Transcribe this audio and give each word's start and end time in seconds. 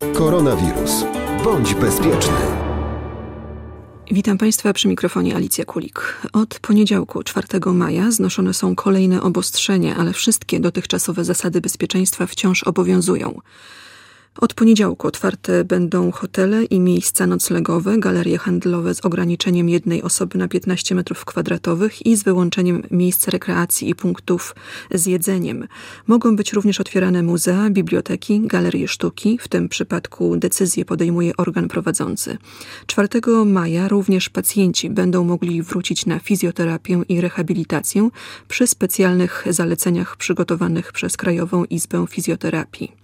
Koronawirus. 0.00 1.04
Bądź 1.44 1.74
bezpieczny. 1.74 2.34
Witam 4.10 4.38
Państwa 4.38 4.72
przy 4.72 4.88
mikrofonie 4.88 5.36
Alicja 5.36 5.64
Kulik. 5.64 6.20
Od 6.32 6.60
poniedziałku 6.60 7.22
4 7.22 7.46
maja 7.66 8.10
znoszone 8.10 8.54
są 8.54 8.74
kolejne 8.74 9.22
obostrzenia, 9.22 9.96
ale 9.96 10.12
wszystkie 10.12 10.60
dotychczasowe 10.60 11.24
zasady 11.24 11.60
bezpieczeństwa 11.60 12.26
wciąż 12.26 12.62
obowiązują. 12.62 13.40
Od 14.38 14.54
poniedziałku 14.54 15.06
otwarte 15.06 15.64
będą 15.64 16.10
hotele 16.10 16.64
i 16.64 16.80
miejsca 16.80 17.26
noclegowe, 17.26 17.98
galerie 17.98 18.38
handlowe 18.38 18.94
z 18.94 19.04
ograniczeniem 19.04 19.68
jednej 19.68 20.02
osoby 20.02 20.38
na 20.38 20.48
15 20.48 20.94
m2 20.96 21.90
i 22.04 22.16
z 22.16 22.22
wyłączeniem 22.22 22.82
miejsc 22.90 23.28
rekreacji 23.28 23.90
i 23.90 23.94
punktów 23.94 24.54
z 24.94 25.06
jedzeniem. 25.06 25.68
Mogą 26.06 26.36
być 26.36 26.52
również 26.52 26.80
otwierane 26.80 27.22
muzea, 27.22 27.70
biblioteki, 27.70 28.40
galerie 28.40 28.88
sztuki. 28.88 29.38
W 29.38 29.48
tym 29.48 29.68
przypadku 29.68 30.36
decyzję 30.36 30.84
podejmuje 30.84 31.36
organ 31.36 31.68
prowadzący. 31.68 32.38
4 32.86 33.08
maja 33.46 33.88
również 33.88 34.28
pacjenci 34.28 34.90
będą 34.90 35.24
mogli 35.24 35.62
wrócić 35.62 36.06
na 36.06 36.18
fizjoterapię 36.18 37.02
i 37.08 37.20
rehabilitację 37.20 38.08
przy 38.48 38.66
specjalnych 38.66 39.44
zaleceniach 39.50 40.16
przygotowanych 40.16 40.92
przez 40.92 41.16
Krajową 41.16 41.64
Izbę 41.64 42.06
Fizjoterapii. 42.08 42.99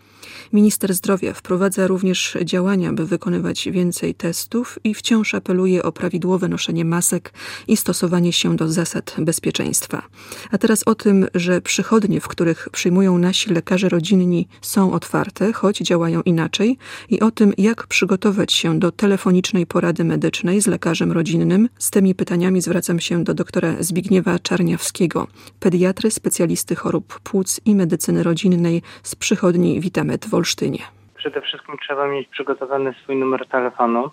Minister 0.53 0.95
zdrowia 0.95 1.35
wprowadza 1.35 1.87
również 1.87 2.37
działania, 2.45 2.93
by 2.93 3.07
wykonywać 3.07 3.69
więcej 3.73 4.15
testów 4.15 4.79
i 4.85 4.95
wciąż 4.95 5.35
apeluje 5.35 5.83
o 5.83 5.93
prawidłowe 5.93 6.49
noszenie 6.49 6.85
masek 6.85 7.33
i 7.69 7.77
stosowanie 7.77 8.33
się 8.33 8.57
do 8.57 8.69
zasad 8.69 9.15
bezpieczeństwa. 9.19 10.03
A 10.51 10.59
teraz 10.59 10.83
o 10.87 10.95
tym, 10.95 11.27
że 11.35 11.61
przychodnie, 11.61 12.21
w 12.21 12.29
których 12.29 12.69
przyjmują 12.73 13.19
nasi 13.19 13.51
lekarze 13.51 13.89
rodzinni, 13.89 14.49
są 14.63 14.93
otwarte, 14.93 15.53
choć 15.53 15.79
działają 15.79 16.23
inaczej, 16.23 16.79
i 17.09 17.21
o 17.21 17.31
tym, 17.31 17.53
jak 17.59 17.87
przygotować 17.87 18.53
się 18.53 18.79
do 18.79 18.93
telefonicznej 18.93 19.67
porady 19.67 20.05
medycznej 20.05 20.61
z 20.61 20.67
lekarzem 20.67 21.13
rodzinnym. 21.13 21.69
Z 21.79 21.91
tymi 21.91 22.15
pytaniami 22.15 22.61
zwracam 22.61 23.01
się 23.01 23.25
do 23.25 23.35
doktora 23.35 23.77
Zbigniewa 23.81 24.39
Czarniawskiego, 24.39 25.27
pediatry, 25.61 26.11
specjalisty 26.11 26.75
chorób 26.75 27.21
płuc 27.21 27.61
i 27.65 27.75
medycyny 27.75 28.23
rodzinnej 28.23 28.83
z 29.03 29.15
przychodni 29.15 29.81
W 30.25 30.35
Olsztynie? 30.35 30.79
Przede 31.17 31.41
wszystkim 31.41 31.77
trzeba 31.83 32.09
mieć 32.09 32.29
przygotowany 32.29 32.95
swój 33.03 33.17
numer 33.17 33.47
telefonu, 33.47 34.11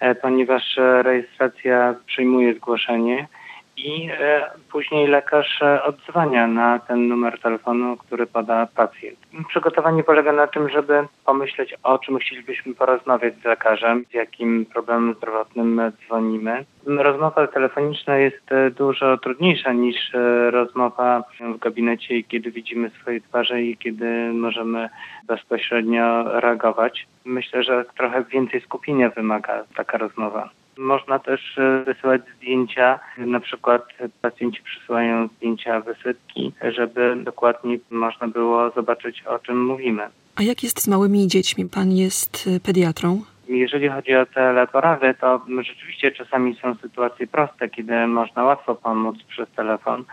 e, 0.00 0.14
ponieważ 0.14 0.78
e, 0.78 1.02
rejestracja 1.02 1.94
przyjmuje 2.06 2.54
zgłoszenie 2.54 3.28
i 3.76 4.08
e, 4.10 4.50
później 4.72 5.06
lekarz 5.06 5.62
e, 5.62 5.82
odzwania 5.82 6.46
na 6.46 6.78
ten 6.78 7.08
numer 7.08 7.40
telefonu, 7.40 7.96
który 7.96 8.26
poda 8.26 8.68
pacjent. 8.76 9.18
Przygotowanie 9.48 10.04
polega 10.04 10.32
na 10.32 10.46
tym, 10.46 10.68
żeby 10.68 11.06
pomyśleć 11.24 11.74
o 11.82 11.98
czym 11.98 12.18
chcielibyśmy 12.18 12.74
porozmawiać 12.74 13.34
z 13.42 13.44
lekarzem, 13.44 14.04
z 14.10 14.14
jakim 14.14 14.66
problemem 14.66 15.14
zdrowotnym 15.14 15.80
dzwonimy. 16.06 16.64
Rozmowa 16.86 17.46
telefoniczna 17.46 18.16
jest 18.16 18.52
e, 18.52 18.70
dużo 18.70 19.16
trudniejsza 19.16 19.72
niż 19.72 20.12
rozmowa 20.50 21.22
w 21.40 21.58
gabinecie, 21.58 22.22
kiedy 22.22 22.50
widzimy 22.50 22.90
swoje 22.90 23.20
twarze 23.20 23.62
i 23.62 23.76
kiedy 23.76 24.32
możemy 24.32 24.88
bezpośrednio 25.26 26.40
reagować. 26.40 27.06
Myślę, 27.24 27.62
że 27.62 27.84
trochę 27.96 28.24
więcej 28.24 28.60
skupienia 28.60 29.10
wymaga 29.10 29.64
taka 29.76 29.98
rozmowa. 29.98 30.50
Można 30.78 31.18
też 31.18 31.58
e, 31.58 31.84
wysyłać 31.84 32.22
zdjęcia, 32.36 33.00
na 33.18 33.40
przykład 33.40 33.82
pacjenci 34.22 34.62
przysyłają 34.62 35.28
zdjęcia 35.36 35.80
wysypki, 35.80 36.52
żeby 36.76 37.16
dokładnie 37.16 37.78
można 37.90 38.28
było 38.28 38.70
zobaczyć 38.70 39.22
o 39.22 39.38
czym 39.38 39.64
mówimy. 39.64 40.02
A 40.36 40.42
jak 40.42 40.62
jest 40.62 40.82
z 40.82 40.88
małymi 40.88 41.28
dziećmi? 41.28 41.68
Pan 41.68 41.92
jest 41.92 42.48
e, 42.56 42.60
pediatrą? 42.60 43.22
Jeżeli 43.48 43.88
chodzi 43.88 44.14
o 44.14 44.26
te 44.26 44.52
leporady, 44.52 45.14
to 45.20 45.40
rzeczywiście 45.62 46.12
czasami 46.12 46.56
są 46.62 46.74
sytuacje 46.74 47.26
proste, 47.26 47.68
kiedy 47.68 48.06
można 48.06 48.44
łatwo 48.44 48.74
pomóc 48.74 49.16
przez 49.28 49.48
telefon. 49.50 50.04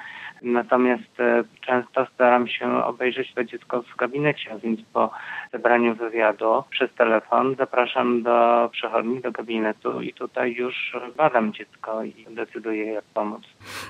Natomiast 0.44 1.20
e, 1.20 1.44
często 1.62 2.06
staram 2.14 2.48
się 2.48 2.84
obejrzeć 2.84 3.34
to 3.34 3.44
dziecko 3.44 3.81
w 3.81 3.96
gabinecie, 3.96 4.56
więc 4.64 4.80
po 4.94 5.12
zebraniu 5.52 5.96
wywiadu 5.96 6.64
przez 6.70 6.94
telefon 6.94 7.56
zapraszam 7.56 8.24
do 8.24 8.70
przychodni, 8.72 9.22
do 9.22 9.31
gabinetu 9.31 10.02
i 10.02 10.14
tutaj 10.14 10.54
już 10.54 10.98
badam 11.18 11.54
dziecko 11.54 12.04
i 12.04 12.26
decyduję 12.30 12.86
jak 12.86 13.06
pomóc. 13.14 13.42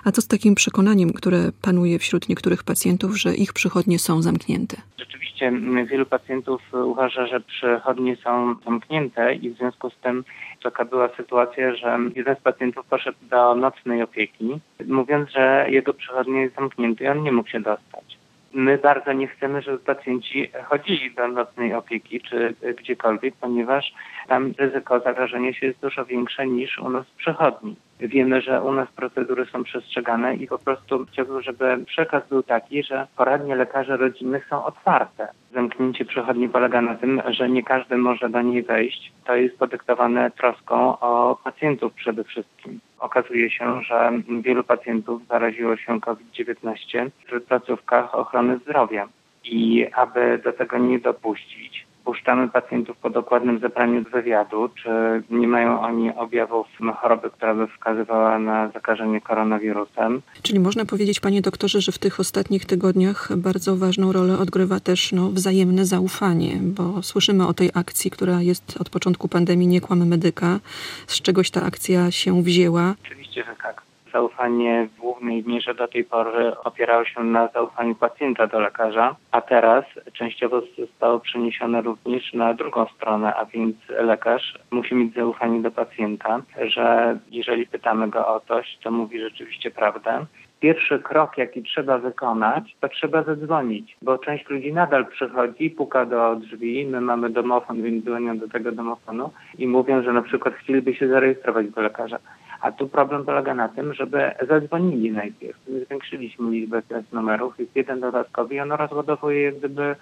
A 0.06 0.12
co 0.12 0.22
z 0.22 0.28
takim 0.28 0.56
przekonaniem, 0.56 1.14
które 1.14 1.38
panuje 1.62 2.00
wśród 2.00 2.30
niektórych 2.30 2.64
pacjentów, 2.64 3.18
że 3.18 3.36
ich 3.36 3.54
przychodnie 3.54 4.00
są 4.00 4.22
zamknięte? 4.22 4.78
Rzeczywiście 4.98 5.52
wielu 5.86 6.06
pacjentów 6.06 6.62
uważa, 6.74 7.28
że 7.28 7.40
przychodnie 7.40 8.16
są 8.16 8.56
zamknięte 8.66 9.36
i 9.36 9.50
w 9.50 9.58
związku 9.58 9.90
z 9.90 9.96
tym 9.96 10.24
taka 10.64 10.86
była 10.86 11.10
sytuacja, 11.18 11.76
że 11.76 12.00
jeden 12.16 12.36
z 12.36 12.40
pacjentów 12.40 12.86
poszedł 12.86 13.18
do 13.22 13.56
nocnej 13.56 14.02
opieki, 14.02 14.60
mówiąc, 14.88 15.30
że 15.30 15.66
jego 15.70 15.94
przychodnie 15.94 16.43
jest 16.44 16.56
zamknięty 16.56 17.04
i 17.04 17.08
on 17.08 17.24
nie 17.24 17.32
mógł 17.32 17.50
się 17.50 17.60
dostać. 17.60 18.18
My 18.54 18.78
bardzo 18.78 19.14
nie 19.14 19.28
chcemy, 19.28 19.62
żeby 19.62 19.78
pacjenci 19.78 20.52
chodzili 20.66 21.14
do 21.16 21.28
nocnej 21.28 21.74
opieki 21.74 22.22
czy 22.22 22.56
gdziekolwiek, 22.78 23.36
ponieważ 23.42 23.94
tam 24.28 24.54
ryzyko 24.58 25.00
zarażenia 25.00 25.54
się 25.54 25.68
jest 25.68 25.80
dużo 25.80 26.06
większe 26.06 26.48
niż 26.48 26.80
u 26.80 26.90
nas 26.90 27.06
w 27.08 27.16
przychodni. 27.16 27.76
Wiemy, 28.08 28.42
że 28.42 28.62
u 28.62 28.72
nas 28.74 28.92
procedury 28.92 29.46
są 29.46 29.64
przestrzegane 29.64 30.36
i 30.36 30.48
po 30.48 30.58
prostu 30.58 31.06
chciałbym, 31.06 31.42
żeby 31.42 31.78
przekaz 31.86 32.30
był 32.30 32.44
taki, 32.44 32.84
że 32.84 33.08
poradnie 33.18 33.56
lekarzy 33.56 33.98
rodzinnych 33.98 34.48
są 34.50 34.66
otwarte. 34.66 35.28
Zamknięcie 35.54 36.06
przychodni 36.06 36.50
polega 36.50 36.82
na 36.82 36.96
tym, 36.96 37.22
że 37.30 37.50
nie 37.50 37.64
każdy 37.64 37.98
może 37.98 38.30
do 38.30 38.42
niej 38.42 38.64
wejść. 38.64 39.12
To 39.26 39.36
jest 39.36 39.58
podyktowane 39.58 40.32
troską 40.32 41.00
o 41.00 41.40
pacjentów 41.44 41.94
przede 41.94 42.24
wszystkim. 42.24 42.80
Okazuje 43.00 43.52
się, 43.52 43.82
że 43.82 44.12
wielu 44.42 44.64
pacjentów 44.64 45.28
zaraziło 45.28 45.78
się 45.78 46.02
COVID-19 46.02 47.10
w 47.32 47.42
placówkach 47.42 48.16
ochrony 48.16 48.58
zdrowia. 48.58 49.08
I 49.44 49.88
aby 49.96 50.42
do 50.44 50.54
tego 50.54 50.78
nie 50.78 51.00
dopuścić, 51.00 51.86
puszczamy 52.06 52.50
pacjentów 52.50 52.98
po 52.98 53.10
dokładnym 53.10 53.60
zebraniu 53.60 54.04
wywiadu, 54.04 54.70
czy 54.84 54.90
nie 55.30 55.48
mają 55.48 55.82
oni 55.82 56.16
objawów 56.16 56.68
choroby, 57.02 57.30
która 57.30 57.56
by 57.56 57.68
wskazywała 57.68 58.40
na 58.40 58.70
zakażenie 58.70 59.22
koronawirusem. 59.22 60.22
Czyli 60.42 60.60
można 60.60 60.86
powiedzieć, 60.86 61.20
panie 61.20 61.42
doktorze, 61.42 61.82
że 61.82 61.92
w 61.92 61.98
tych 61.98 62.20
ostatnich 62.20 62.66
tygodniach 62.66 63.30
bardzo 63.38 63.78
ważną 63.78 64.12
rolę 64.12 64.38
odgrywa 64.38 64.80
też 64.80 65.12
no, 65.12 65.30
wzajemne 65.30 65.86
zaufanie, 65.86 66.58
bo 66.62 67.02
słyszymy 67.02 67.48
o 67.48 67.54
tej 67.54 67.70
akcji, 67.74 68.12
która 68.12 68.42
jest 68.42 68.82
od 68.82 68.90
początku 68.90 69.28
pandemii 69.28 69.68
Nie 69.68 69.82
kłamy 69.82 70.06
medyka. 70.06 70.60
Z 71.08 71.22
czegoś 71.22 71.52
ta 71.52 71.64
akcja 71.64 72.12
się 72.12 72.44
wzięła? 72.44 72.94
Oczywiście, 73.06 73.44
że 73.44 73.56
tak 73.64 73.93
zaufanie 74.14 74.88
w 74.88 75.00
głównej 75.00 75.44
mierze 75.48 75.76
do 75.76 75.88
tej 75.88 76.04
pory 76.04 76.58
opierało 76.64 77.06
się 77.06 77.24
na 77.24 77.48
zaufaniu 77.48 77.96
pacjenta 77.96 78.48
do 78.48 78.60
lekarza, 78.60 79.16
a 79.32 79.42
teraz 79.42 79.86
częściowo 80.14 80.62
zostało 80.80 81.20
przeniesione 81.20 81.82
również 81.82 82.34
na 82.34 82.54
drugą 82.54 82.86
stronę, 82.86 83.36
a 83.36 83.46
więc 83.46 83.76
lekarz 83.90 84.54
musi 84.72 84.96
mieć 84.96 85.14
zaufanie 85.14 85.62
do 85.62 85.72
pacjenta, 85.72 86.42
że 86.66 87.18
jeżeli 87.32 87.68
pytamy 87.68 88.10
go 88.10 88.28
o 88.28 88.40
coś, 88.40 88.78
to 88.84 88.92
mówi 88.92 89.20
rzeczywiście 89.20 89.72
prawdę 89.72 90.26
pierwszy 90.64 91.00
krok, 91.00 91.38
jaki 91.38 91.64
trzeba 91.64 91.98
wykonać, 91.98 92.76
to 92.80 92.90
trzeba 92.90 93.24
zadzwonić, 93.24 93.98
bo 94.02 94.18
część 94.18 94.50
ludzi 94.50 94.74
nadal 94.74 95.06
przychodzi, 95.06 95.70
puka 95.70 96.06
do 96.06 96.36
drzwi, 96.36 96.86
my 96.86 97.02
mamy 97.02 97.30
domofon, 97.30 97.82
więc 97.82 98.06
dzwonią 98.06 98.38
do 98.38 98.48
tego 98.48 98.72
domofonu 98.72 99.32
i 99.58 99.68
mówią, 99.68 100.04
że 100.04 100.14
na 100.14 100.22
przykład 100.22 100.54
chcieliby 100.54 100.96
się 100.96 101.08
zarejestrować 101.08 101.70
do 101.70 101.82
lekarza. 101.82 102.20
A 102.64 102.72
tu 102.72 102.88
problem 102.88 103.26
polega 103.26 103.54
na 103.54 103.70
tym, 103.70 103.94
żeby 103.94 104.32
zadzwonili 104.48 105.12
najpierw. 105.12 105.58
My 105.68 105.86
zwiększyliśmy 105.86 106.52
liczbę 106.52 106.82
numerów, 107.12 107.60
jest 107.60 107.76
jeden 107.76 108.00
dodatkowy 108.00 108.56
i 108.56 108.60
ono 108.60 108.78
rozładowuje 108.78 109.42
jak 109.42 109.58
gdyby 109.58 109.96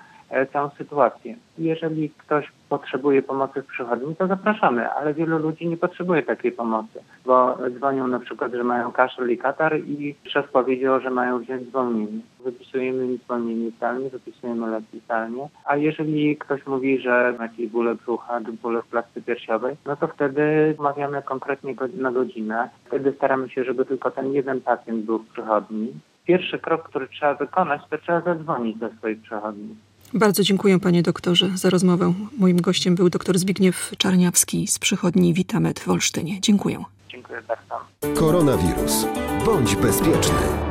całą 0.54 0.70
sytuację. 0.70 1.36
Jeżeli 1.58 2.10
ktoś 2.10 2.52
potrzebuje 2.70 3.22
pomocy 3.22 3.62
w 3.62 3.66
przychodni, 3.66 4.16
to 4.16 4.28
zapraszamy, 4.28 4.90
ale 4.90 5.14
wielu 5.14 5.38
ludzi 5.38 5.68
nie 5.68 5.78
potrzebuje 5.78 6.24
takiej 6.24 6.52
pomocy, 6.52 7.00
bo 7.26 7.58
dzwonią 7.78 8.08
na 8.08 8.20
przykład, 8.20 8.54
że 8.54 8.64
mają 8.64 8.92
kaszel 8.92 9.32
i 9.32 9.38
katar 9.38 9.80
i 9.80 10.16
szef 10.24 10.50
powiedział, 10.50 11.00
że 11.00 11.10
mają 11.10 11.40
wziąć 11.40 11.68
zwolnienie. 11.68 12.22
Wypisujemy 12.44 13.06
im 13.06 13.18
zwolnienie 13.18 13.72
zdalnie, 13.72 14.10
wypisujemy 14.10 14.72
leki 14.72 15.00
zdalnie, 15.06 15.50
a 15.66 15.76
jeżeli 15.76 16.38
ktoś 16.38 16.66
mówi, 16.66 17.00
że 17.00 17.36
ma 17.38 17.44
jakieś 17.44 17.70
bóle 17.70 17.96
brzucha 17.96 18.40
lub 18.40 18.56
bóle 18.56 18.82
w 18.82 18.90
klatce 18.90 19.22
piersiowej, 19.22 19.76
no 19.86 19.96
to 19.96 20.08
wtedy 20.08 20.76
umawiamy 20.80 21.22
konkretnie 21.22 21.76
na 21.94 22.12
godzinę. 22.12 22.70
Wtedy 22.86 23.14
staramy 23.18 23.50
się, 23.50 23.64
żeby 23.64 23.86
tylko 23.86 24.12
ten 24.12 24.34
jeden 24.34 24.62
pacjent 24.62 25.06
był 25.06 25.20
w 25.20 25.28
przychodni. 25.28 25.94
Pierwszy 26.26 26.60
krok, 26.60 26.84
który 26.84 27.08
trzeba 27.08 27.34
wykonać, 27.34 27.82
to 27.90 27.98
trzeba 27.98 28.22
zadzwonić 28.22 28.78
do 28.78 28.90
swojej 28.90 29.18
przychodni. 29.18 29.76
Bardzo 30.14 30.44
dziękuję 30.44 30.80
panie 30.80 31.04
doktorze 31.04 31.50
za 31.56 31.70
rozmowę. 31.70 32.14
Moim 32.38 32.62
gościem 32.62 32.96
był 32.96 33.10
dr 33.10 33.40
Zbigniew 33.40 33.92
Czarniawski 33.98 34.68
z 34.68 34.80
przychodni 34.80 35.34
Witamet 35.34 35.80
w 35.80 35.90
Olsztynie. 35.90 36.42
Dziękuję. 36.42 36.84
Dziękuję 37.10 37.42
bardzo. 37.48 38.20
Koronawirus. 38.20 39.06
Bądź 39.46 39.76
bezpieczny. 39.76 40.71